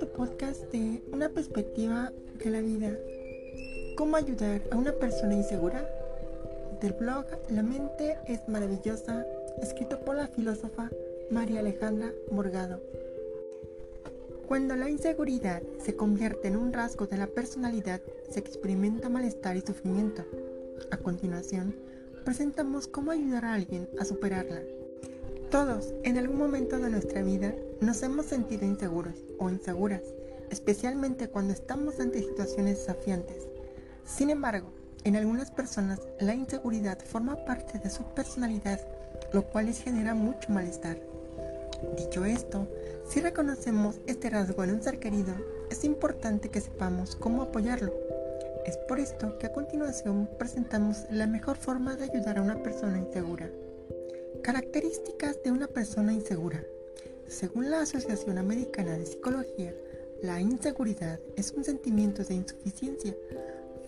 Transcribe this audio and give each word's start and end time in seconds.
tu 0.00 0.08
podcast 0.08 0.62
de 0.72 1.02
Una 1.12 1.28
perspectiva 1.28 2.10
de 2.42 2.50
la 2.50 2.62
vida. 2.62 2.96
¿Cómo 3.98 4.16
ayudar 4.16 4.62
a 4.70 4.76
una 4.78 4.92
persona 4.92 5.34
insegura? 5.34 5.86
Del 6.80 6.94
blog 6.94 7.26
La 7.50 7.62
mente 7.62 8.16
es 8.26 8.40
maravillosa, 8.48 9.26
escrito 9.60 10.00
por 10.00 10.16
la 10.16 10.26
filósofa 10.26 10.88
María 11.30 11.60
Alejandra 11.60 12.12
Morgado. 12.30 12.80
Cuando 14.48 14.74
la 14.74 14.88
inseguridad 14.88 15.62
se 15.78 15.94
convierte 15.94 16.48
en 16.48 16.56
un 16.56 16.72
rasgo 16.72 17.06
de 17.06 17.18
la 17.18 17.26
personalidad, 17.26 18.00
se 18.30 18.40
experimenta 18.40 19.10
malestar 19.10 19.58
y 19.58 19.60
sufrimiento. 19.60 20.24
A 20.90 20.96
continuación, 20.96 21.76
presentamos 22.24 22.86
cómo 22.86 23.10
ayudar 23.10 23.44
a 23.44 23.52
alguien 23.52 23.86
a 23.98 24.06
superarla. 24.06 24.62
Todos, 25.50 25.92
en 26.04 26.16
algún 26.16 26.38
momento 26.38 26.78
de 26.78 26.90
nuestra 26.90 27.22
vida, 27.22 27.52
nos 27.80 28.04
hemos 28.04 28.26
sentido 28.26 28.64
inseguros 28.64 29.16
o 29.40 29.50
inseguras, 29.50 30.02
especialmente 30.48 31.28
cuando 31.28 31.52
estamos 31.52 31.98
ante 31.98 32.20
situaciones 32.20 32.78
desafiantes. 32.78 33.48
Sin 34.04 34.30
embargo, 34.30 34.72
en 35.02 35.16
algunas 35.16 35.50
personas 35.50 35.98
la 36.20 36.36
inseguridad 36.36 37.00
forma 37.00 37.44
parte 37.44 37.80
de 37.80 37.90
su 37.90 38.04
personalidad, 38.14 38.80
lo 39.32 39.42
cual 39.42 39.66
les 39.66 39.82
genera 39.82 40.14
mucho 40.14 40.52
malestar. 40.52 41.00
Dicho 41.96 42.24
esto, 42.24 42.68
si 43.08 43.20
reconocemos 43.20 43.96
este 44.06 44.30
rasgo 44.30 44.62
en 44.62 44.70
un 44.70 44.82
ser 44.82 45.00
querido, 45.00 45.34
es 45.68 45.82
importante 45.82 46.50
que 46.50 46.60
sepamos 46.60 47.16
cómo 47.16 47.42
apoyarlo. 47.42 47.92
Es 48.66 48.76
por 48.76 49.00
esto 49.00 49.36
que 49.38 49.48
a 49.48 49.52
continuación 49.52 50.30
presentamos 50.38 51.06
la 51.10 51.26
mejor 51.26 51.56
forma 51.56 51.96
de 51.96 52.04
ayudar 52.04 52.38
a 52.38 52.42
una 52.42 52.62
persona 52.62 52.98
insegura. 52.98 53.50
Características 54.42 55.42
de 55.44 55.52
una 55.52 55.66
persona 55.66 56.14
insegura. 56.14 56.64
Según 57.28 57.70
la 57.70 57.82
Asociación 57.82 58.38
Americana 58.38 58.96
de 58.96 59.04
Psicología, 59.04 59.74
la 60.22 60.40
inseguridad 60.40 61.20
es 61.36 61.52
un 61.52 61.62
sentimiento 61.62 62.24
de 62.24 62.34
insuficiencia, 62.34 63.14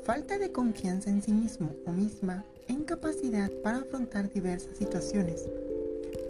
falta 0.04 0.36
de 0.36 0.52
confianza 0.52 1.08
en 1.08 1.22
sí 1.22 1.32
mismo 1.32 1.74
o 1.86 1.92
misma 1.92 2.44
e 2.68 2.74
incapacidad 2.74 3.50
para 3.62 3.78
afrontar 3.78 4.30
diversas 4.30 4.76
situaciones. 4.76 5.48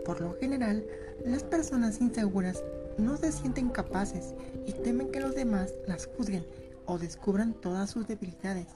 Por 0.05 0.21
lo 0.21 0.35
general, 0.35 0.87
las 1.27 1.43
personas 1.43 2.01
inseguras 2.01 2.63
no 2.99 3.17
se 3.17 3.33
sienten 3.33 3.71
capaces 3.71 4.35
y 4.67 4.73
temen 4.73 5.11
que 5.11 5.21
los 5.21 5.35
demás 5.35 5.75
las 5.89 6.07
juzguen 6.07 6.47
o 6.87 6.97
descubran 6.97 7.55
todas 7.55 7.91
sus 7.91 8.07
debilidades. 8.07 8.69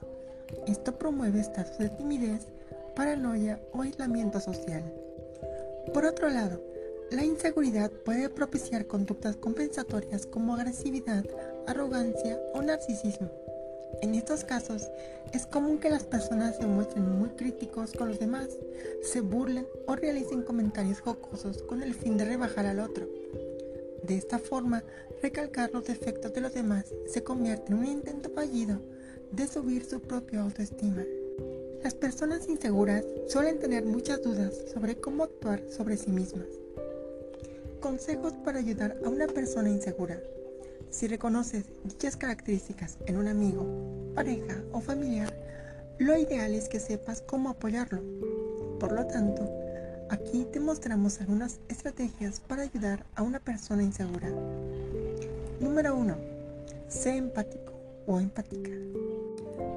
Esto 0.66 0.98
promueve 0.98 1.40
estados 1.40 1.78
de 1.78 1.88
timidez, 1.90 2.48
paranoia 2.96 3.60
o 3.72 3.82
aislamiento 3.82 4.40
social. 4.40 5.05
Por 5.92 6.04
otro 6.04 6.28
lado, 6.28 6.62
la 7.10 7.24
inseguridad 7.24 7.90
puede 7.90 8.28
propiciar 8.28 8.86
conductas 8.86 9.36
compensatorias 9.36 10.26
como 10.26 10.54
agresividad, 10.54 11.24
arrogancia 11.66 12.40
o 12.54 12.62
narcisismo. 12.62 13.30
En 14.02 14.14
estos 14.14 14.44
casos, 14.44 14.90
es 15.32 15.46
común 15.46 15.78
que 15.78 15.88
las 15.88 16.04
personas 16.04 16.56
se 16.56 16.66
muestren 16.66 17.18
muy 17.18 17.30
críticos 17.30 17.92
con 17.92 18.08
los 18.08 18.18
demás, 18.18 18.48
se 19.02 19.20
burlen 19.20 19.66
o 19.86 19.96
realicen 19.96 20.42
comentarios 20.42 21.00
jocosos 21.00 21.62
con 21.62 21.82
el 21.82 21.94
fin 21.94 22.16
de 22.16 22.24
rebajar 22.24 22.66
al 22.66 22.80
otro. 22.80 23.08
De 24.02 24.16
esta 24.16 24.38
forma, 24.38 24.84
recalcar 25.22 25.72
los 25.72 25.84
defectos 25.84 26.32
de 26.32 26.40
los 26.40 26.54
demás 26.54 26.86
se 27.06 27.22
convierte 27.22 27.72
en 27.72 27.78
un 27.78 27.86
intento 27.86 28.30
fallido 28.30 28.80
de 29.32 29.46
subir 29.46 29.84
su 29.84 30.00
propia 30.00 30.42
autoestima. 30.42 31.04
Las 31.82 31.94
personas 31.94 32.48
inseguras 32.48 33.04
suelen 33.28 33.58
tener 33.58 33.84
muchas 33.84 34.22
dudas 34.22 34.54
sobre 34.72 34.96
cómo 34.96 35.24
actuar 35.24 35.62
sobre 35.70 35.96
sí 35.96 36.10
mismas. 36.10 36.46
Consejos 37.80 38.32
para 38.44 38.58
ayudar 38.58 38.96
a 39.04 39.08
una 39.08 39.26
persona 39.26 39.70
insegura. 39.70 40.20
Si 40.90 41.06
reconoces 41.06 41.64
dichas 41.84 42.16
características 42.16 42.98
en 43.06 43.16
un 43.16 43.28
amigo, 43.28 43.66
pareja 44.14 44.62
o 44.72 44.80
familiar, 44.80 45.32
lo 45.98 46.16
ideal 46.16 46.54
es 46.54 46.68
que 46.68 46.80
sepas 46.80 47.22
cómo 47.22 47.50
apoyarlo. 47.50 48.02
Por 48.80 48.92
lo 48.92 49.06
tanto, 49.06 49.48
aquí 50.10 50.46
te 50.52 50.60
mostramos 50.60 51.20
algunas 51.20 51.60
estrategias 51.68 52.40
para 52.40 52.62
ayudar 52.62 53.04
a 53.14 53.22
una 53.22 53.40
persona 53.40 53.82
insegura. 53.82 54.28
Número 55.60 55.96
1. 55.96 56.16
Sé 56.88 57.16
empático 57.16 57.72
o 58.06 58.20
empática. 58.20 58.70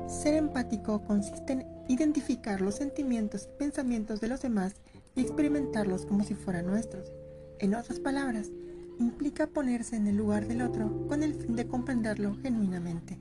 Ser 0.07 0.35
empático 0.35 1.01
consiste 1.03 1.53
en 1.53 1.78
identificar 1.89 2.61
los 2.61 2.75
sentimientos 2.75 3.49
y 3.51 3.57
pensamientos 3.57 4.21
de 4.21 4.27
los 4.27 4.41
demás 4.43 4.75
y 5.15 5.21
experimentarlos 5.21 6.05
como 6.05 6.23
si 6.23 6.35
fueran 6.35 6.67
nuestros. 6.67 7.11
En 7.57 7.73
otras 7.73 7.99
palabras, 7.99 8.51
implica 8.99 9.47
ponerse 9.47 9.95
en 9.95 10.07
el 10.07 10.15
lugar 10.15 10.47
del 10.47 10.61
otro 10.61 11.07
con 11.07 11.23
el 11.23 11.33
fin 11.33 11.55
de 11.55 11.67
comprenderlo 11.67 12.37
genuinamente. 12.43 13.17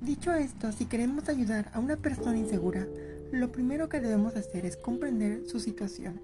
Dicho 0.00 0.32
esto, 0.32 0.70
si 0.70 0.86
queremos 0.86 1.28
ayudar 1.28 1.70
a 1.74 1.80
una 1.80 1.96
persona 1.96 2.38
insegura, 2.38 2.86
lo 3.32 3.50
primero 3.50 3.88
que 3.88 4.00
debemos 4.00 4.36
hacer 4.36 4.64
es 4.64 4.76
comprender 4.76 5.44
su 5.46 5.58
situación. 5.58 6.20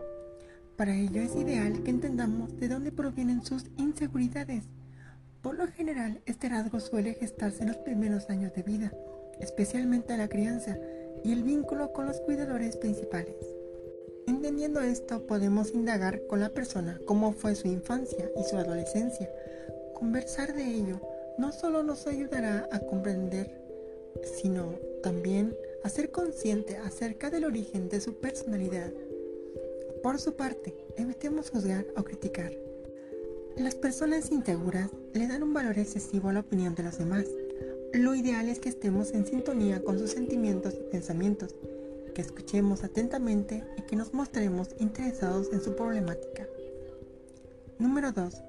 Para 0.77 0.95
ello 0.95 1.21
es 1.21 1.35
ideal 1.35 1.83
que 1.83 1.91
entendamos 1.91 2.57
de 2.61 2.69
dónde 2.69 2.93
provienen 2.93 3.45
sus 3.45 3.65
inseguridades. 3.77 4.65
Por 5.43 5.57
lo 5.57 5.67
general, 5.67 6.21
este 6.25 6.49
rasgo 6.49 6.79
suele 6.79 7.15
gestarse 7.15 7.63
en 7.63 7.69
los 7.69 7.79
primeros 7.79 8.31
años 8.31 8.55
de 8.55 8.63
vida, 8.63 8.93
especialmente 9.41 10.13
en 10.13 10.21
la 10.21 10.29
crianza, 10.29 10.79
y 11.25 11.33
el 11.33 11.43
vínculo 11.43 11.93
con 11.93 12.07
los 12.07 12.21
cuidadores 12.21 12.77
principales. 12.77 13.37
Entendiendo 14.27 14.81
esto, 14.81 15.27
podemos 15.27 15.75
indagar 15.75 16.27
con 16.27 16.41
la 16.41 16.51
persona 16.51 17.01
cómo 17.05 17.33
fue 17.33 17.55
su 17.55 17.69
infancia 17.69 18.31
y 18.37 18.45
su 18.45 18.57
adolescencia. 18.57 19.31
Conversar 19.95 20.55
de 20.55 20.65
ello 20.65 21.01
no 21.39 21.53
solo 21.53 21.83
nos 21.83 22.07
ayudará 22.07 22.69
a 22.71 22.81
comprender, 22.81 23.61
sino 24.41 24.75
también 25.03 25.57
a 25.83 25.89
ser 25.89 26.11
consciente 26.11 26.77
acerca 26.77 27.31
del 27.31 27.45
origen 27.45 27.89
de 27.89 28.01
su 28.01 28.15
personalidad. 28.15 28.93
Por 30.03 30.19
su 30.19 30.35
parte, 30.35 30.75
evitemos 30.97 31.51
juzgar 31.51 31.87
o 31.97 32.05
criticar. 32.05 32.53
Las 33.57 33.75
personas 33.75 34.31
inseguras 34.31 34.91
le 35.13 35.27
dan 35.27 35.43
un 35.43 35.53
valor 35.53 35.79
excesivo 35.79 36.29
a 36.29 36.33
la 36.33 36.41
opinión 36.41 36.75
de 36.75 36.85
los 36.85 36.99
demás 36.99 37.27
lo 37.93 38.15
ideal 38.15 38.49
es 38.49 38.61
que 38.61 38.69
estemos 38.69 39.13
en 39.13 39.27
sintonía 39.27 39.83
con 39.83 39.99
sus 39.99 40.11
sentimientos 40.11 40.75
y 40.75 40.91
pensamientos, 40.91 41.57
que 42.15 42.23
escuchemos 42.23 42.85
atentamente 42.85 43.65
y 43.77 43.83
que 43.83 43.97
nos 43.97 44.15
mostremos 44.15 44.69
interesados 44.79 45.53
en 45.53 45.61
su 45.61 45.75
problemática. 45.75 46.47
Número 47.81 48.13
2. 48.13 48.43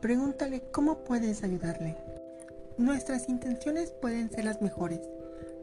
Pregúntale 0.00 0.62
cómo 0.70 0.98
puedes 0.98 1.42
ayudarle. 1.42 1.96
Nuestras 2.78 3.28
intenciones 3.28 3.90
pueden 3.90 4.30
ser 4.30 4.44
las 4.44 4.62
mejores, 4.62 5.00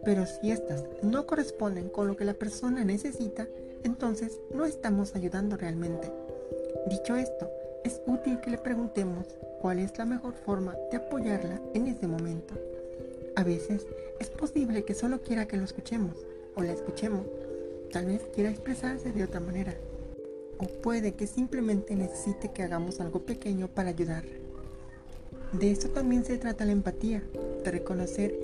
pero 0.03 0.25
si 0.25 0.51
éstas 0.51 0.83
no 1.01 1.25
corresponden 1.25 1.87
con 1.87 2.07
lo 2.07 2.17
que 2.17 2.25
la 2.25 2.33
persona 2.33 2.83
necesita, 2.83 3.47
entonces 3.83 4.39
no 4.53 4.65
estamos 4.65 5.15
ayudando 5.15 5.55
realmente. 5.55 6.11
Dicho 6.89 7.15
esto, 7.15 7.49
es 7.85 8.01
útil 8.07 8.41
que 8.41 8.51
le 8.51 8.57
preguntemos 8.57 9.25
cuál 9.61 9.79
es 9.79 9.97
la 9.97 10.05
mejor 10.05 10.33
forma 10.33 10.75
de 10.91 10.97
apoyarla 10.97 11.61
en 11.73 11.87
ese 11.87 12.07
momento. 12.07 12.55
A 13.35 13.43
veces 13.43 13.85
es 14.19 14.29
posible 14.29 14.83
que 14.83 14.93
solo 14.93 15.21
quiera 15.21 15.47
que 15.47 15.57
lo 15.57 15.63
escuchemos 15.63 16.17
o 16.55 16.61
la 16.61 16.73
escuchemos. 16.73 17.25
Tal 17.91 18.05
vez 18.05 18.21
quiera 18.33 18.49
expresarse 18.49 19.11
de 19.11 19.23
otra 19.23 19.39
manera. 19.39 19.73
O 20.57 20.67
puede 20.67 21.13
que 21.13 21.27
simplemente 21.27 21.95
necesite 21.95 22.51
que 22.51 22.63
hagamos 22.63 22.99
algo 22.99 23.21
pequeño 23.21 23.67
para 23.67 23.89
ayudar. 23.89 24.23
De 25.53 25.71
eso 25.71 25.89
también 25.89 26.23
se 26.23 26.37
trata 26.37 26.65
la 26.65 26.71
empatía, 26.71 27.23
de 27.63 27.71
reconocer 27.71 28.35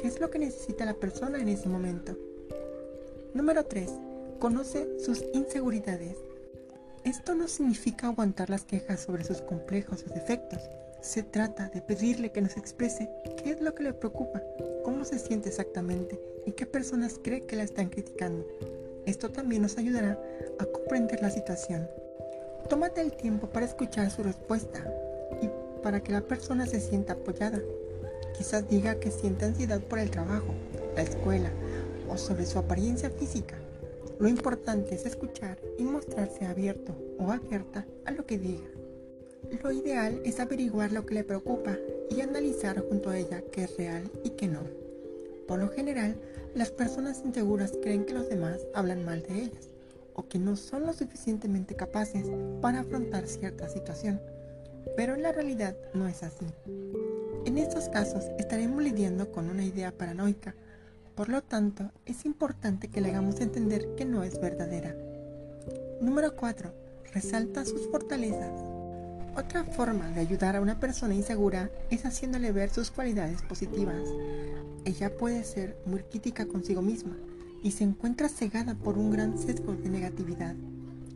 qué 0.00 0.08
es 0.08 0.20
lo 0.20 0.30
que 0.30 0.38
necesita 0.38 0.84
la 0.84 0.94
persona 0.94 1.40
en 1.40 1.48
ese 1.48 1.68
momento. 1.68 2.16
Número 3.32 3.64
3. 3.64 3.90
Conoce 4.38 5.00
sus 5.00 5.24
inseguridades. 5.32 6.16
Esto 7.02 7.34
no 7.34 7.48
significa 7.48 8.06
aguantar 8.06 8.50
las 8.50 8.64
quejas 8.64 9.00
sobre 9.00 9.24
sus 9.24 9.40
complejos 9.42 10.04
o 10.08 10.14
defectos, 10.14 10.60
se 11.04 11.22
trata 11.22 11.68
de 11.68 11.82
pedirle 11.82 12.32
que 12.32 12.40
nos 12.40 12.56
exprese 12.56 13.10
qué 13.42 13.50
es 13.50 13.60
lo 13.60 13.74
que 13.74 13.82
le 13.82 13.92
preocupa, 13.92 14.42
cómo 14.84 15.04
se 15.04 15.18
siente 15.18 15.50
exactamente 15.50 16.18
y 16.46 16.52
qué 16.52 16.64
personas 16.64 17.20
cree 17.22 17.42
que 17.42 17.56
la 17.56 17.62
están 17.62 17.90
criticando. 17.90 18.46
Esto 19.04 19.28
también 19.28 19.60
nos 19.60 19.76
ayudará 19.76 20.18
a 20.58 20.64
comprender 20.64 21.20
la 21.20 21.28
situación. 21.28 21.86
Tómate 22.70 23.02
el 23.02 23.12
tiempo 23.12 23.48
para 23.48 23.66
escuchar 23.66 24.10
su 24.10 24.22
respuesta 24.22 24.82
y 25.42 25.50
para 25.82 26.02
que 26.02 26.12
la 26.12 26.22
persona 26.22 26.66
se 26.66 26.80
sienta 26.80 27.12
apoyada. 27.12 27.60
Quizás 28.38 28.66
diga 28.66 28.94
que 28.94 29.10
siente 29.10 29.44
ansiedad 29.44 29.80
por 29.80 29.98
el 29.98 30.10
trabajo, 30.10 30.54
la 30.96 31.02
escuela 31.02 31.50
o 32.08 32.16
sobre 32.16 32.46
su 32.46 32.58
apariencia 32.58 33.10
física. 33.10 33.56
Lo 34.18 34.26
importante 34.26 34.94
es 34.94 35.04
escuchar 35.04 35.58
y 35.78 35.82
mostrarse 35.82 36.46
abierto 36.46 36.96
o 37.18 37.30
abierta 37.30 37.86
a 38.06 38.10
lo 38.10 38.24
que 38.24 38.38
diga. 38.38 38.64
Lo 39.62 39.72
ideal 39.72 40.20
es 40.24 40.40
averiguar 40.40 40.92
lo 40.92 41.06
que 41.06 41.14
le 41.14 41.24
preocupa 41.24 41.76
y 42.10 42.20
analizar 42.20 42.80
junto 42.88 43.10
a 43.10 43.18
ella 43.18 43.42
qué 43.52 43.64
es 43.64 43.76
real 43.76 44.10
y 44.22 44.30
qué 44.30 44.48
no. 44.48 44.60
Por 45.46 45.58
lo 45.58 45.68
general, 45.68 46.16
las 46.54 46.70
personas 46.70 47.22
inseguras 47.24 47.72
creen 47.82 48.04
que 48.04 48.14
los 48.14 48.28
demás 48.28 48.60
hablan 48.74 49.04
mal 49.04 49.22
de 49.22 49.42
ellas 49.44 49.68
o 50.14 50.28
que 50.28 50.38
no 50.38 50.56
son 50.56 50.86
lo 50.86 50.92
suficientemente 50.92 51.76
capaces 51.76 52.26
para 52.60 52.80
afrontar 52.80 53.26
cierta 53.26 53.68
situación, 53.68 54.20
pero 54.96 55.14
en 55.14 55.22
la 55.22 55.32
realidad 55.32 55.76
no 55.92 56.08
es 56.08 56.22
así. 56.22 56.46
En 57.44 57.58
estos 57.58 57.88
casos 57.88 58.24
estaremos 58.38 58.82
lidiando 58.82 59.30
con 59.30 59.50
una 59.50 59.64
idea 59.64 59.92
paranoica, 59.92 60.54
por 61.14 61.28
lo 61.28 61.42
tanto 61.42 61.90
es 62.06 62.24
importante 62.24 62.88
que 62.88 63.00
le 63.00 63.10
hagamos 63.10 63.40
entender 63.40 63.94
que 63.96 64.04
no 64.04 64.24
es 64.24 64.40
verdadera. 64.40 64.94
Número 66.00 66.34
4. 66.34 66.72
Resalta 67.12 67.64
sus 67.64 67.86
fortalezas. 67.88 68.73
Otra 69.36 69.64
forma 69.64 70.10
de 70.10 70.20
ayudar 70.20 70.54
a 70.54 70.60
una 70.60 70.78
persona 70.78 71.12
insegura 71.12 71.68
es 71.90 72.06
haciéndole 72.06 72.52
ver 72.52 72.70
sus 72.70 72.92
cualidades 72.92 73.42
positivas. 73.42 74.08
Ella 74.84 75.16
puede 75.16 75.42
ser 75.42 75.76
muy 75.86 76.00
crítica 76.02 76.46
consigo 76.46 76.82
misma 76.82 77.16
y 77.60 77.72
se 77.72 77.82
encuentra 77.82 78.28
cegada 78.28 78.74
por 78.74 78.96
un 78.96 79.10
gran 79.10 79.36
sesgo 79.36 79.74
de 79.74 79.88
negatividad. 79.88 80.54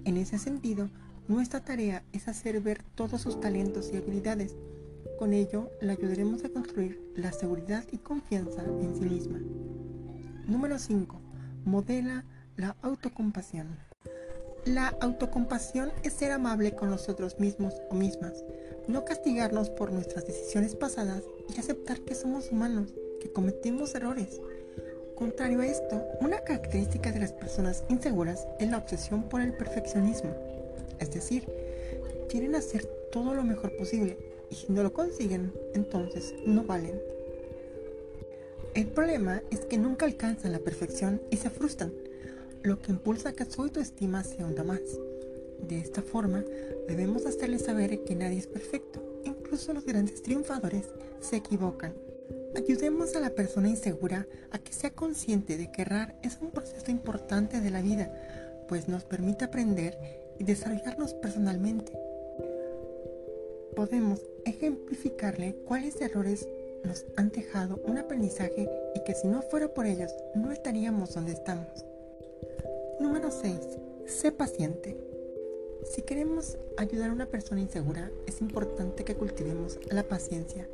En 0.05 0.17
ese 0.17 0.39
sentido, 0.39 0.89
nuestra 1.29 1.61
tarea 1.61 2.03
es 2.13 2.27
hacer 2.27 2.61
ver 2.61 2.83
todos 2.97 3.21
sus 3.21 3.41
talentos 3.41 3.91
y 3.93 3.97
habilidades. 3.99 4.57
Con 5.19 5.33
ello, 5.33 5.71
la 5.81 5.93
ayudaremos 5.93 6.45
a 6.45 6.49
construir 6.49 7.01
la 7.15 7.31
seguridad 7.31 7.85
y 7.93 7.99
confianza 7.99 8.65
en 8.65 8.97
sí 8.97 9.05
misma. 9.05 9.39
Número 10.47 10.79
5. 10.79 11.21
Modela 11.65 12.25
la 12.57 12.75
autocompasión. 12.83 13.88
La 14.65 14.89
autocompasión 15.01 15.93
es 16.03 16.13
ser 16.13 16.33
amable 16.33 16.73
con 16.73 16.91
nosotros 16.91 17.39
mismos 17.39 17.75
o 17.91 17.95
mismas, 17.95 18.45
no 18.87 19.05
castigarnos 19.05 19.71
por 19.71 19.93
nuestras 19.93 20.27
decisiones 20.27 20.75
pasadas 20.75 21.23
y 21.55 21.59
aceptar 21.59 22.01
que 22.01 22.15
somos 22.15 22.51
humanos, 22.51 22.93
que 23.21 23.31
cometimos 23.31 23.95
errores. 23.95 24.41
Contrario 25.15 25.61
a 25.61 25.67
esto, 25.67 26.03
una 26.21 26.41
característica 26.41 27.13
de 27.13 27.21
las 27.21 27.33
personas 27.33 27.85
inseguras 27.89 28.47
es 28.59 28.71
la 28.71 28.79
obsesión 28.79 29.29
por 29.29 29.41
el 29.41 29.53
perfeccionismo. 29.53 30.35
Es 30.99 31.11
decir, 31.11 31.45
quieren 32.29 32.55
hacer 32.55 32.85
todo 33.11 33.35
lo 33.35 33.45
mejor 33.45 33.77
posible 33.77 34.19
y 34.51 34.55
si 34.55 34.73
no 34.73 34.83
lo 34.83 34.93
consiguen, 34.93 35.53
entonces 35.75 36.35
no 36.47 36.65
valen. 36.65 37.01
El 38.75 38.87
problema 38.87 39.43
es 39.51 39.61
que 39.61 39.79
nunca 39.79 40.07
alcanzan 40.07 40.53
la 40.53 40.61
perfección 40.61 41.21
y 41.31 41.37
se 41.39 41.51
frustran, 41.51 41.93
lo 42.63 42.81
que 42.81 42.93
impulsa 42.93 43.33
que 43.33 43.45
su 43.45 43.63
autoestima 43.63 44.25
se 44.25 44.45
hunda 44.45 44.65
más. 44.65 44.81
De 45.67 45.79
esta 45.79 46.03
forma, 46.03 46.45
debemos 46.87 47.27
hacerles 47.27 47.65
saber 47.65 48.05
que 48.05 48.15
nadie 48.15 48.39
es 48.39 48.47
perfecto, 48.47 49.03
incluso 49.25 49.73
los 49.73 49.85
grandes 49.85 50.23
triunfadores 50.23 50.87
se 51.21 51.37
equivocan. 51.37 51.95
Ayudemos 52.57 53.15
a 53.15 53.21
la 53.21 53.31
persona 53.31 53.69
insegura 53.69 54.27
a 54.51 54.59
que 54.59 54.73
sea 54.73 54.91
consciente 54.91 55.57
de 55.57 55.71
que 55.71 55.83
errar 55.83 56.19
es 56.23 56.39
un 56.41 56.51
proceso 56.51 56.91
importante 56.91 57.61
de 57.61 57.71
la 57.71 57.83
vida, 57.83 58.13
pues 58.69 58.89
nos 58.89 59.05
permite 59.05 59.45
aprender 59.45 59.99
y 60.39 60.45
desarrollarnos 60.45 61.15
personalmente. 61.15 61.93
Podemos 63.77 64.23
ejemplificarle 64.45 65.55
cuáles 65.67 66.01
errores 66.01 66.49
nos 66.85 67.05
han 67.17 67.31
dejado 67.31 67.81
un 67.85 67.99
aprendizaje 67.99 68.69
y 68.95 69.05
que 69.05 69.15
si 69.15 69.29
no 69.29 69.43
fuera 69.43 69.69
por 69.69 69.87
ellos 69.87 70.13
no 70.35 70.51
estaríamos 70.53 71.15
donde 71.15 71.33
estamos. 71.33 71.85
Número 73.01 73.31
6. 73.31 73.59
Sé 74.07 74.33
paciente. 74.33 74.97
Si 75.85 76.03
queremos 76.03 76.59
ayudar 76.77 77.11
a 77.11 77.13
una 77.13 77.27
persona 77.27 77.61
insegura, 77.61 78.11
es 78.27 78.41
importante 78.41 79.05
que 79.05 79.15
cultivemos 79.15 79.79
la 79.91 80.03
paciencia 80.03 80.69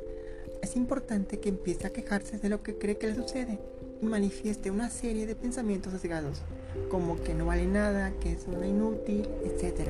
es 0.65 0.75
importante 0.75 1.39
que 1.39 1.49
empiece 1.49 1.85
a 1.85 1.93
quejarse 1.93 2.39
de 2.39 2.49
lo 2.49 2.63
que 2.63 2.77
cree 2.77 2.97
que 2.97 3.07
le 3.07 3.15
sucede 3.15 3.59
y 4.01 4.05
manifieste 4.05 4.71
una 4.71 4.89
serie 4.89 5.27
de 5.27 5.35
pensamientos 5.35 5.93
sesgados, 5.93 6.41
como 6.89 7.21
que 7.21 7.35
no 7.35 7.45
vale 7.45 7.67
nada, 7.67 8.11
que 8.19 8.31
es 8.31 8.47
una 8.47 8.67
inútil, 8.67 9.27
etc. 9.43 9.89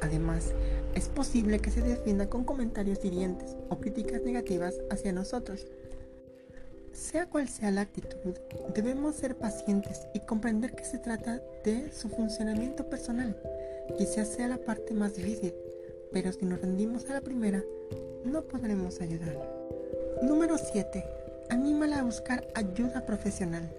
Además, 0.00 0.52
es 0.94 1.08
posible 1.08 1.58
que 1.58 1.72
se 1.72 1.82
defienda 1.82 2.28
con 2.28 2.44
comentarios 2.44 3.04
hirientes 3.04 3.56
o 3.68 3.80
críticas 3.80 4.22
negativas 4.22 4.76
hacia 4.90 5.12
nosotros. 5.12 5.66
Sea 7.00 7.26
cual 7.26 7.48
sea 7.48 7.70
la 7.70 7.80
actitud, 7.80 8.34
debemos 8.74 9.16
ser 9.16 9.34
pacientes 9.34 10.06
y 10.12 10.20
comprender 10.20 10.74
que 10.74 10.84
se 10.84 10.98
trata 10.98 11.42
de 11.64 11.90
su 11.92 12.10
funcionamiento 12.10 12.90
personal. 12.90 13.34
Quizás 13.96 14.28
sea 14.28 14.48
la 14.48 14.58
parte 14.58 14.92
más 14.92 15.14
difícil, 15.14 15.54
pero 16.12 16.30
si 16.30 16.44
nos 16.44 16.60
rendimos 16.60 17.08
a 17.08 17.14
la 17.14 17.22
primera, 17.22 17.64
no 18.22 18.42
podremos 18.42 19.00
ayudar. 19.00 19.34
Número 20.22 20.58
7. 20.58 21.02
Anímala 21.48 22.00
a 22.00 22.04
buscar 22.04 22.46
ayuda 22.54 23.06
profesional. 23.06 23.72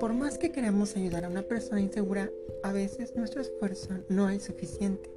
Por 0.00 0.14
más 0.14 0.38
que 0.38 0.50
queramos 0.50 0.96
ayudar 0.96 1.26
a 1.26 1.28
una 1.28 1.42
persona 1.42 1.82
insegura, 1.82 2.30
a 2.62 2.72
veces 2.72 3.14
nuestro 3.14 3.42
esfuerzo 3.42 3.90
no 4.08 4.30
es 4.30 4.42
suficiente. 4.42 5.10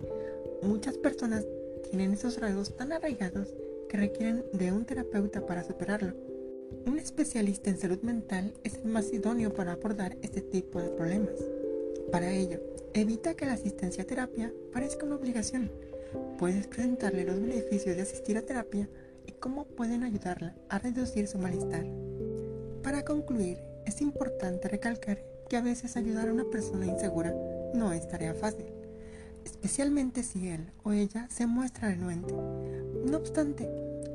Muchas 0.61 0.97
personas 0.97 1.45
tienen 1.89 2.11
esos 2.11 2.41
rasgos 2.41 2.75
tan 2.75 2.91
arraigados 2.91 3.55
que 3.87 3.97
requieren 3.97 4.43
de 4.51 4.73
un 4.73 4.83
terapeuta 4.85 5.45
para 5.45 5.63
superarlo. 5.63 6.28
Un 6.85 6.97
especialista 6.97 7.69
en 7.69 7.79
salud 7.79 8.01
mental 8.01 8.53
es 8.63 8.75
el 8.75 8.85
más 8.85 9.11
idóneo 9.13 9.53
para 9.53 9.73
abordar 9.73 10.17
este 10.21 10.41
tipo 10.41 10.81
de 10.81 10.89
problemas. 10.89 11.35
Para 12.11 12.31
ello, 12.31 12.59
evita 12.93 13.35
que 13.35 13.45
la 13.45 13.53
asistencia 13.53 14.03
a 14.03 14.07
terapia 14.07 14.53
parezca 14.73 15.05
una 15.05 15.15
obligación. 15.15 15.71
Puedes 16.37 16.67
presentarle 16.67 17.25
los 17.25 17.39
beneficios 17.39 17.95
de 17.95 18.01
asistir 18.01 18.37
a 18.37 18.41
terapia 18.41 18.89
cómo 19.39 19.65
pueden 19.65 20.03
ayudarla 20.03 20.55
a 20.69 20.79
reducir 20.79 21.27
su 21.27 21.37
malestar. 21.37 21.85
Para 22.83 23.03
concluir, 23.03 23.57
es 23.85 24.01
importante 24.01 24.67
recalcar 24.67 25.23
que 25.49 25.57
a 25.57 25.61
veces 25.61 25.97
ayudar 25.97 26.29
a 26.29 26.33
una 26.33 26.45
persona 26.45 26.85
insegura 26.85 27.33
no 27.73 27.93
es 27.93 28.07
tarea 28.07 28.33
fácil, 28.33 28.65
especialmente 29.45 30.23
si 30.23 30.49
él 30.49 30.71
o 30.83 30.91
ella 30.91 31.27
se 31.29 31.47
muestra 31.47 31.89
renuente. 31.89 32.33
No 32.33 33.17
obstante, 33.17 33.69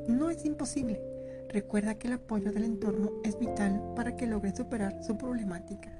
no 0.07 0.29
es 0.29 0.45
imposible. 0.45 1.01
Recuerda 1.49 1.95
que 1.95 2.07
el 2.07 2.13
apoyo 2.13 2.51
del 2.51 2.63
entorno 2.65 3.11
es 3.23 3.37
vital 3.39 3.81
para 3.95 4.15
que 4.15 4.27
logre 4.27 4.55
superar 4.55 5.03
su 5.03 5.17
problemática. 5.17 5.91